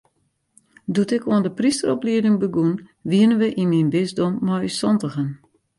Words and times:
Doe't 0.93 1.11
ik 1.17 1.27
oan 1.31 1.43
de 1.45 1.51
prysteroplieding 1.59 2.35
begûn, 2.43 2.73
wiene 3.11 3.35
we 3.41 3.47
yn 3.61 3.69
myn 3.71 3.91
bisdom 3.95 4.33
mei 4.45 4.63
ús 4.69 4.77
santigen. 4.81 5.29